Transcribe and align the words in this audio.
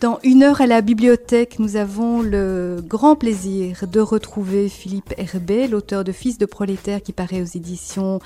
Dans 0.00 0.18
une 0.24 0.42
heure 0.42 0.62
à 0.62 0.66
la 0.66 0.80
bibliothèque, 0.80 1.58
nous 1.58 1.76
avons 1.76 2.22
le 2.22 2.82
grand 2.82 3.16
plaisir 3.16 3.86
de 3.86 4.00
retrouver 4.00 4.70
Philippe 4.70 5.12
Herbet, 5.18 5.68
l'auteur 5.68 6.04
de 6.04 6.12
Fils 6.12 6.38
de 6.38 6.46
prolétaire 6.46 7.02
qui 7.02 7.12
paraît 7.12 7.42
aux 7.42 7.56
éditions 7.56 8.18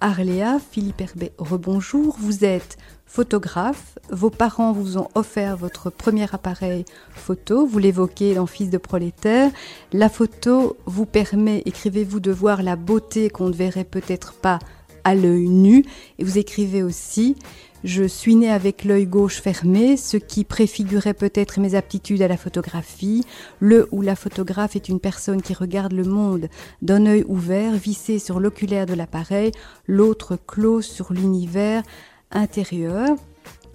Arléa. 0.00 0.58
Philippe 0.70 1.00
Herbet, 1.00 1.32
rebonjour. 1.38 2.16
Vous 2.20 2.44
êtes 2.44 2.76
photographe. 3.06 3.98
Vos 4.10 4.30
parents 4.30 4.72
vous 4.72 4.98
ont 4.98 5.08
offert 5.16 5.56
votre 5.56 5.90
premier 5.90 6.32
appareil 6.32 6.84
photo. 7.10 7.66
Vous 7.66 7.78
l'évoquez 7.78 8.34
dans 8.34 8.46
Fils 8.46 8.70
de 8.70 8.78
prolétaire. 8.78 9.50
La 9.92 10.08
photo 10.08 10.76
vous 10.86 11.06
permet, 11.06 11.62
écrivez-vous, 11.66 12.20
de 12.20 12.30
voir 12.30 12.62
la 12.62 12.76
beauté 12.76 13.30
qu'on 13.30 13.48
ne 13.48 13.54
verrait 13.54 13.84
peut-être 13.84 14.32
pas 14.34 14.60
à 15.06 15.14
l'œil 15.14 15.48
nu. 15.48 15.84
Et 16.18 16.24
vous 16.24 16.36
écrivez 16.36 16.82
aussi 16.82 17.36
je 17.84 18.02
suis 18.02 18.34
né 18.34 18.50
avec 18.50 18.84
l'œil 18.84 19.06
gauche 19.06 19.40
fermé, 19.40 19.96
ce 19.96 20.16
qui 20.16 20.42
préfigurait 20.42 21.14
peut-être 21.14 21.60
mes 21.60 21.76
aptitudes 21.76 22.20
à 22.20 22.26
la 22.26 22.36
photographie. 22.36 23.24
Le 23.60 23.86
ou 23.92 24.02
la 24.02 24.16
photographe 24.16 24.74
est 24.74 24.88
une 24.88 24.98
personne 24.98 25.40
qui 25.40 25.54
regarde 25.54 25.92
le 25.92 26.02
monde 26.02 26.48
d'un 26.82 27.06
œil 27.06 27.24
ouvert, 27.28 27.74
vissé 27.74 28.18
sur 28.18 28.40
l'oculaire 28.40 28.86
de 28.86 28.94
l'appareil, 28.94 29.52
l'autre 29.86 30.36
clos 30.48 30.82
sur 30.82 31.12
l'univers 31.12 31.84
intérieur. 32.32 33.16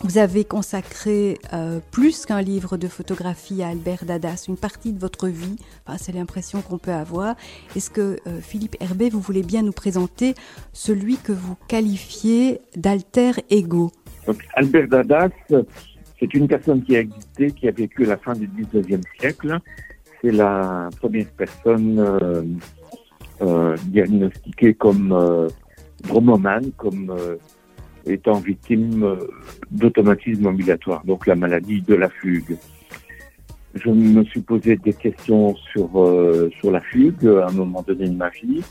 Vous 0.03 0.17
avez 0.17 0.45
consacré 0.45 1.37
euh, 1.53 1.79
plus 1.91 2.25
qu'un 2.25 2.41
livre 2.41 2.75
de 2.75 2.87
photographie 2.87 3.61
à 3.61 3.67
Albert 3.67 4.03
Dadas, 4.03 4.45
une 4.47 4.57
partie 4.57 4.93
de 4.93 4.99
votre 4.99 5.27
vie, 5.27 5.57
enfin, 5.85 5.97
c'est 5.99 6.11
l'impression 6.11 6.61
qu'on 6.61 6.79
peut 6.79 6.91
avoir. 6.91 7.35
Est-ce 7.75 7.91
que 7.91 8.17
euh, 8.25 8.41
Philippe 8.41 8.77
Herbet, 8.79 9.09
vous 9.09 9.19
voulez 9.19 9.43
bien 9.43 9.61
nous 9.61 9.71
présenter 9.71 10.33
celui 10.73 11.17
que 11.17 11.31
vous 11.31 11.55
qualifiez 11.67 12.61
d'alter 12.75 13.33
ego? 13.51 13.91
Albert 14.55 14.87
Dadas, 14.87 15.29
c'est 16.19 16.33
une 16.33 16.47
personne 16.47 16.81
qui 16.83 16.95
a 16.95 17.01
existé, 17.01 17.51
qui 17.51 17.67
a 17.67 17.71
vécu 17.71 18.03
la 18.03 18.17
fin 18.17 18.33
du 18.33 18.47
19e 18.47 19.03
siècle. 19.19 19.59
C'est 20.21 20.31
la 20.31 20.89
première 20.99 21.27
personne 21.37 21.99
euh, 23.41 23.77
diagnostiquée 23.85 24.73
comme 24.73 25.47
dromomane, 26.03 26.71
comme 26.75 27.15
étant 28.05 28.39
victime 28.39 29.03
euh, 29.03 29.15
d'automatisme 29.69 30.47
ambulatoire, 30.47 31.03
donc 31.05 31.27
la 31.27 31.35
maladie 31.35 31.81
de 31.81 31.95
la 31.95 32.09
fugue. 32.09 32.57
Je 33.73 33.89
me 33.89 34.23
suis 34.25 34.41
posé 34.41 34.75
des 34.75 34.93
questions 34.93 35.55
sur 35.55 35.89
euh, 36.01 36.49
sur 36.59 36.71
la 36.71 36.81
fugue 36.81 37.25
à 37.25 37.47
un 37.47 37.51
moment 37.51 37.81
donné 37.81 38.09
de 38.09 38.15
ma 38.15 38.29
vie, 38.29 38.61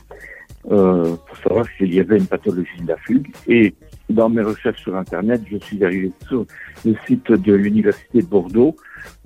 euh, 0.70 1.16
pour 1.26 1.36
savoir 1.38 1.66
s'il 1.76 1.94
y 1.94 2.00
avait 2.00 2.18
une 2.18 2.26
pathologie 2.26 2.82
de 2.82 2.88
la 2.88 2.96
fugue. 2.98 3.28
Et 3.46 3.74
dans 4.10 4.28
mes 4.28 4.42
recherches 4.42 4.82
sur 4.82 4.94
Internet, 4.96 5.40
je 5.50 5.56
suis 5.56 5.82
arrivé 5.84 6.12
sur 6.28 6.44
le 6.84 6.94
site 7.06 7.32
de 7.32 7.54
l'Université 7.54 8.20
de 8.20 8.26
Bordeaux, 8.26 8.76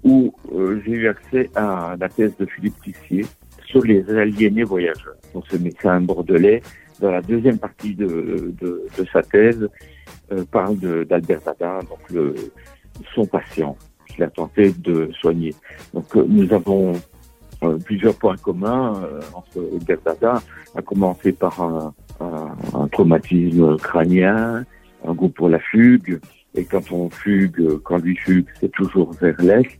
où 0.04 0.32
j'ai 0.84 0.92
eu 0.92 1.08
accès 1.08 1.50
à 1.56 1.96
la 1.98 2.08
thèse 2.08 2.36
de 2.38 2.46
Philippe 2.46 2.80
Tissier 2.82 3.24
sur 3.66 3.82
les 3.82 4.08
aliénés 4.10 4.62
voyageurs. 4.62 5.16
Donc 5.32 5.44
ce 5.50 5.56
médecin 5.56 6.00
bordelais, 6.00 6.62
dans 7.04 7.10
la 7.10 7.20
deuxième 7.20 7.58
partie 7.58 7.94
de, 7.94 8.54
de, 8.58 9.04
sa 9.12 9.22
thèse, 9.22 9.68
euh, 10.32 10.42
parle 10.50 10.76
d'Albert 11.04 11.42
Dada, 11.44 11.80
donc 11.82 12.34
son 13.14 13.26
patient 13.26 13.76
qu'il 14.08 14.24
a 14.24 14.30
tenté 14.30 14.72
de 14.78 15.10
soigner. 15.20 15.54
Donc 15.92 16.16
euh, 16.16 16.24
nous 16.26 16.50
avons 16.54 16.94
euh, 17.62 17.76
plusieurs 17.84 18.14
points 18.14 18.38
communs 18.38 19.02
entre 19.34 19.58
Albert 19.74 19.98
Dada, 20.02 20.42
à 20.74 20.80
commencer 20.80 21.32
par 21.32 21.60
un, 21.60 21.94
un, 22.20 22.88
traumatisme 22.88 23.76
crânien, 23.76 24.64
un 25.06 25.12
goût 25.12 25.28
pour 25.28 25.50
la 25.50 25.58
fugue, 25.58 26.20
et 26.54 26.64
quand 26.64 26.90
on 26.90 27.10
fugue, 27.10 27.80
quand 27.82 27.98
lui 27.98 28.16
fugue, 28.16 28.46
c'est 28.60 28.72
toujours 28.72 29.12
vers 29.20 29.38
l'est. 29.42 29.78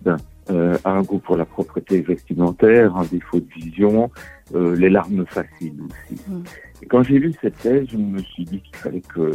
Euh, 0.51 0.77
un 0.85 1.01
goût 1.03 1.19
pour 1.19 1.37
la 1.37 1.47
propreté 1.47 2.03
vestimentaire, 2.03 2.95
un 2.97 3.05
défaut 3.05 3.41
de 3.41 3.49
vision, 3.55 4.11
euh, 4.55 4.77
les 4.77 4.91
larmes 4.91 5.25
faciles 5.27 5.81
aussi. 5.81 6.21
Mm. 6.29 6.43
Et 6.83 6.87
quand 6.87 7.03
j'ai 7.03 7.19
lu 7.19 7.33
cette 7.41 7.57
thèse, 7.59 7.87
je 7.91 7.97
me 7.97 8.19
suis 8.19 8.45
dit 8.45 8.61
qu'il 8.61 8.77
fallait 8.77 9.01
que 9.01 9.33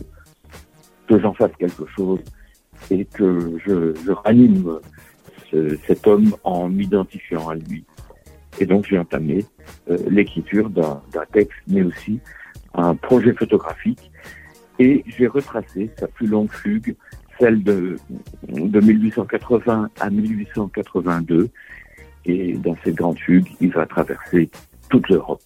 que 1.07 1.19
j'en 1.19 1.33
fasse 1.33 1.51
quelque 1.57 1.87
chose 1.87 2.19
et 2.91 3.05
que 3.05 3.57
je, 3.65 3.95
je 4.05 4.11
ranime 4.11 4.79
cet 5.87 6.05
homme 6.05 6.35
en 6.43 6.69
m'identifiant 6.69 7.49
à 7.49 7.55
lui. 7.55 7.83
Et 8.59 8.65
donc 8.65 8.85
j'ai 8.87 8.97
entamé 8.97 9.45
euh, 9.89 9.97
l'écriture 10.09 10.69
d'un 10.69 11.01
texte, 11.31 11.57
mais 11.67 11.81
aussi 11.81 12.19
un 12.73 12.95
projet 12.95 13.33
photographique. 13.33 14.11
Et 14.79 15.03
j'ai 15.07 15.27
retracé 15.27 15.89
sa 15.97 16.07
plus 16.07 16.27
longue 16.27 16.51
fugue, 16.51 16.95
celle 17.39 17.63
de, 17.63 17.97
de 18.47 18.79
1880 18.79 19.89
à 19.99 20.09
1882. 20.09 21.49
Et 22.25 22.53
dans 22.53 22.75
cette 22.83 22.95
grande 22.95 23.17
fugue, 23.17 23.47
il 23.61 23.71
va 23.71 23.85
traverser 23.85 24.49
toute 24.89 25.07
l'Europe. 25.09 25.41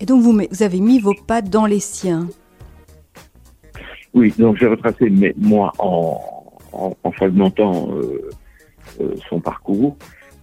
Et 0.00 0.06
donc 0.06 0.22
vous, 0.22 0.32
vous 0.32 0.62
avez 0.62 0.80
mis 0.80 0.98
vos 0.98 1.14
pas 1.26 1.42
dans 1.42 1.66
les 1.66 1.80
siens 1.80 2.28
oui, 4.14 4.32
donc 4.38 4.56
j'ai 4.58 4.66
retracé 4.66 5.10
mais 5.10 5.34
moi 5.36 5.72
en, 5.78 6.20
en, 6.72 6.96
en 7.02 7.10
fragmentant 7.10 7.90
euh, 7.90 8.30
euh, 9.00 9.14
son 9.28 9.40
parcours, 9.40 9.96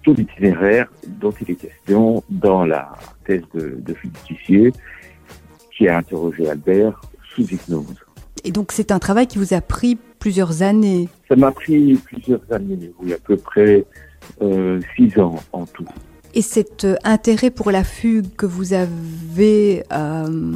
tout 0.03 0.13
l'itinéraire 0.13 0.91
dont 1.07 1.31
il 1.41 1.51
est 1.51 1.55
question 1.55 2.21
dans 2.29 2.65
la 2.65 2.91
thèse 3.25 3.43
de, 3.53 3.77
de 3.79 3.93
Philippe 3.93 4.75
qui 5.71 5.87
a 5.87 5.97
interrogé 5.97 6.49
Albert 6.49 6.99
sous 7.33 7.43
hypnose. 7.43 7.95
Et 8.43 8.51
donc 8.51 8.73
c'est 8.73 8.91
un 8.91 8.99
travail 8.99 9.27
qui 9.27 9.37
vous 9.37 9.53
a 9.53 9.61
pris 9.61 9.97
plusieurs 10.21 10.61
années 10.61 11.09
Ça 11.27 11.35
m'a 11.35 11.51
pris 11.51 11.95
plusieurs 11.95 12.41
années, 12.51 12.93
oui, 13.01 13.11
à 13.11 13.17
peu 13.17 13.35
près 13.35 13.83
euh, 14.41 14.79
six 14.95 15.19
ans 15.19 15.35
en 15.51 15.65
tout. 15.65 15.87
Et 16.33 16.43
cet 16.43 16.85
euh, 16.85 16.95
intérêt 17.03 17.49
pour 17.49 17.71
la 17.71 17.83
fugue 17.83 18.27
que 18.37 18.45
vous 18.45 18.71
avez, 18.73 19.83
euh, 19.91 20.53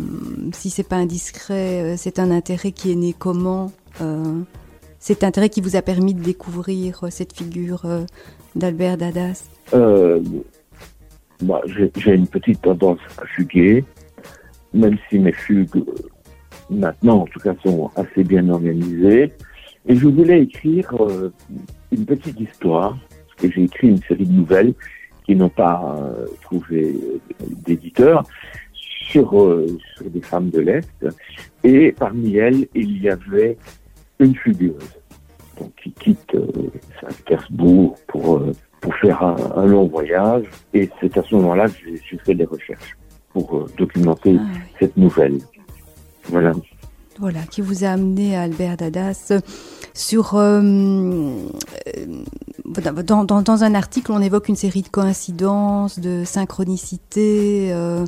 si 0.54 0.70
c'est 0.70 0.88
pas 0.88 0.96
indiscret, 0.96 1.82
euh, 1.82 1.96
c'est 1.98 2.20
un 2.20 2.32
intérêt 2.32 2.72
qui 2.72 2.94
est 2.94 2.96
né 2.96 3.14
comment 3.18 3.74
euh, 4.02 4.40
Cet 5.00 5.24
intérêt 5.24 5.50
qui 5.50 5.62
vous 5.62 5.76
a 5.76 5.82
permis 5.82 6.14
de 6.14 6.22
découvrir 6.22 7.06
cette 7.10 7.34
figure 7.34 7.86
d'Albert 8.56 8.98
Dadas? 8.98 9.50
Bah, 11.42 11.62
J'ai 11.98 12.14
une 12.14 12.28
petite 12.28 12.62
tendance 12.62 13.00
à 13.22 13.26
fuguer, 13.26 13.84
même 14.74 14.98
si 15.10 15.20
mes 15.20 15.34
fugues, 15.34 15.84
maintenant 16.70 17.24
en 17.24 17.26
tout 17.26 17.40
cas, 17.40 17.54
sont 17.64 17.92
assez 17.96 18.24
bien 18.24 18.48
organisées. 18.48 19.34
Et 19.88 19.96
je 19.96 20.08
voulais 20.08 20.42
écrire 20.42 20.94
une 21.92 22.06
petite 22.06 22.40
histoire, 22.40 22.98
parce 23.10 23.42
que 23.42 23.52
j'ai 23.52 23.64
écrit 23.64 23.90
une 23.90 24.02
série 24.04 24.26
de 24.26 24.32
nouvelles 24.32 24.74
qui 25.26 25.36
n'ont 25.36 25.50
pas 25.50 25.96
euh, 25.98 26.26
trouvé 26.42 26.96
d'éditeur 27.66 28.24
sur, 28.74 29.42
euh, 29.42 29.68
sur 29.96 30.10
des 30.10 30.22
femmes 30.22 30.50
de 30.50 30.60
l'Est. 30.60 31.06
Et 31.64 31.92
parmi 31.92 32.36
elles, 32.36 32.68
il 32.76 33.02
y 33.02 33.10
avait 33.10 33.58
une 34.20 34.36
fugueuse 34.36 34.98
donc, 35.60 35.72
qui 35.82 35.92
quitte 35.92 36.36
euh, 36.36 36.48
Saint-Pétersbourg 37.02 37.96
pour, 38.08 38.38
euh, 38.38 38.52
pour 38.82 38.96
faire 38.96 39.22
un, 39.24 39.36
un, 39.56 39.66
long 39.66 39.88
voyage. 39.88 40.46
Et 40.74 40.90
c'est 41.00 41.18
à 41.18 41.24
ce 41.24 41.36
moment-là 41.36 41.68
que 41.68 41.74
j'ai 42.10 42.18
fait 42.18 42.36
des 42.36 42.46
recherches 42.46 42.98
pour 43.30 43.56
euh, 43.56 43.66
documenter 43.78 44.36
ah, 44.40 44.44
oui. 44.44 44.60
cette 44.80 44.98
nouvelle. 44.98 45.38
Voilà. 46.26 46.54
Voilà, 47.20 47.44
qui 47.44 47.62
vous 47.62 47.86
a 47.86 47.90
amené 47.90 48.36
à 48.36 48.42
Albert 48.42 48.78
Dadas 48.78 49.32
sur 49.94 50.36
euh, 50.36 51.48
dans, 53.06 53.24
dans, 53.24 53.64
un 53.64 53.74
article 53.74 54.12
on 54.12 54.22
évoque 54.22 54.50
une 54.50 54.58
série 54.58 54.82
de 54.82 54.90
coïncidences 54.90 56.00
de 56.00 56.24
synchronicité 56.26 57.70
euh, 57.72 58.04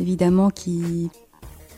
évidemment 0.00 0.48
qui 0.48 1.10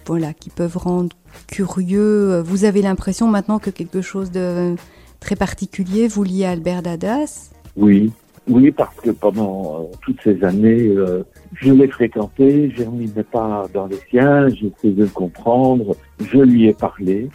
voilà 0.07 0.33
qui 0.33 0.51
peuvent 0.51 0.77
rendre 0.77 1.17
curieux. 1.49 2.41
Vous 2.43 2.65
avez 2.65 2.83
l'impression 2.83 3.27
maintenant 3.27 3.59
que 3.59 3.71
quelque 3.71 4.01
chose 4.01 4.31
de 4.31 4.77
très 5.19 5.35
particulier 5.35 6.07
vous 6.07 6.23
liez 6.23 6.45
à 6.45 6.51
Albert 6.51 6.83
Dadas? 6.83 7.51
Oui 7.77 8.13
oui 8.49 8.71
parce 8.71 8.97
que 8.97 9.11
pendant 9.11 9.81
euh, 9.81 9.97
toutes 10.03 10.21
ces 10.23 10.43
années 10.45 10.89
euh, 10.89 11.23
je 11.55 11.73
l'ai 11.73 11.89
fréquenté 11.89 12.73
je 12.77 12.85
n'y 12.85 13.09
pas 13.09 13.67
dans 13.73 13.87
les 13.87 13.99
siens 14.11 14.49
j'essaie 14.49 14.91
de 14.91 15.03
le 15.03 15.09
comprendre 15.09 15.97
je 16.21 16.39
lui 16.39 16.69
ai 16.69 16.75
parlé 16.75 17.31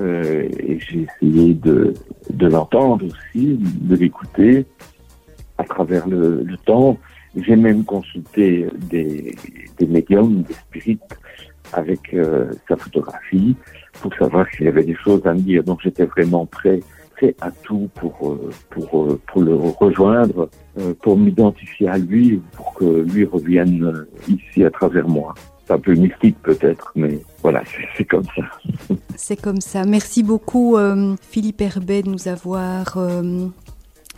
euh, 0.00 0.48
et 0.58 0.78
j'ai 0.80 1.06
essayé 1.20 1.54
de, 1.54 1.94
de 2.30 2.46
l'entendre 2.46 3.06
aussi, 3.06 3.58
de 3.58 3.96
l'écouter 3.96 4.66
à 5.56 5.64
travers 5.64 6.06
le, 6.06 6.44
temps. 6.64 6.98
J'ai 7.34 7.56
même 7.56 7.84
consulté 7.84 8.66
des, 8.90 9.34
des 9.78 9.86
médiums, 9.86 10.42
des 10.42 10.54
spirites 10.54 11.18
avec 11.72 12.14
sa 12.68 12.76
photographie 12.76 13.56
pour 14.00 14.14
savoir 14.14 14.46
s'il 14.50 14.66
y 14.66 14.68
avait 14.68 14.84
des 14.84 14.94
choses 14.94 15.26
à 15.26 15.34
me 15.34 15.40
dire. 15.40 15.64
Donc 15.64 15.80
j'étais 15.82 16.04
vraiment 16.04 16.46
prêt, 16.46 16.80
à 17.40 17.50
tout 17.50 17.88
pour, 17.94 18.30
euh, 18.30 18.50
pour, 18.70 19.02
euh, 19.02 19.20
pour 19.26 19.42
le 19.42 19.54
rejoindre, 19.54 20.48
euh, 20.78 20.94
pour 21.02 21.16
m'identifier 21.16 21.88
à 21.88 21.98
lui, 21.98 22.40
pour 22.52 22.74
que 22.74 22.84
lui 22.84 23.24
revienne 23.24 24.06
ici 24.28 24.64
à 24.64 24.70
travers 24.70 25.08
moi. 25.08 25.34
c'est 25.66 25.74
un 25.74 25.78
peu 25.78 25.94
mystique 25.94 26.36
peut-être, 26.42 26.92
mais 26.94 27.18
voilà, 27.42 27.62
c'est 27.96 28.04
comme 28.04 28.24
ça. 28.24 28.94
C'est 29.16 29.40
comme 29.40 29.60
ça. 29.60 29.84
Merci 29.84 30.22
beaucoup 30.22 30.76
Philippe 31.20 31.60
Herbet 31.60 32.02
de 32.02 32.08
nous 32.08 32.28
avoir 32.28 32.96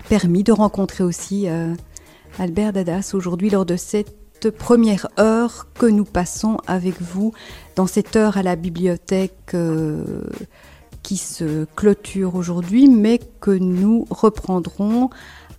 permis 0.08 0.44
de 0.44 0.52
rencontrer 0.52 1.02
aussi 1.02 1.48
Albert 2.38 2.74
Dadas 2.74 3.12
aujourd'hui 3.14 3.48
lors 3.48 3.64
de 3.64 3.76
cette 3.76 4.50
première 4.50 5.08
heure 5.18 5.68
que 5.72 5.86
nous 5.86 6.04
passons 6.04 6.58
avec 6.66 7.00
vous 7.00 7.32
dans 7.76 7.86
cette 7.86 8.14
heure 8.14 8.36
à 8.36 8.42
la 8.42 8.56
bibliothèque 8.56 9.56
qui 11.02 11.16
se 11.16 11.66
clôture 11.76 12.34
aujourd'hui, 12.34 12.88
mais 12.88 13.20
que 13.40 13.50
nous 13.50 14.06
reprendrons 14.10 15.10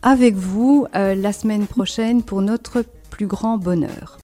avec 0.01 0.35
vous 0.35 0.87
la 0.93 1.33
semaine 1.33 1.67
prochaine 1.67 2.23
pour 2.23 2.41
notre 2.41 2.83
plus 3.09 3.27
grand 3.27 3.57
bonheur. 3.57 4.17